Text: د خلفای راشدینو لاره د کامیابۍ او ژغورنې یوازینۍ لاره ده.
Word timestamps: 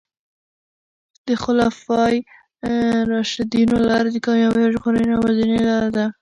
د 1.27 1.29
خلفای 1.43 2.15
راشدینو 3.11 3.75
لاره 3.87 4.09
د 4.13 4.17
کامیابۍ 4.25 4.61
او 4.65 4.71
ژغورنې 4.75 5.05
یوازینۍ 5.15 5.59
لاره 5.69 5.89
ده. 5.97 6.05